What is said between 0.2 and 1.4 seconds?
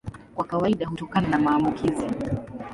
Kwa kawaida hutokana na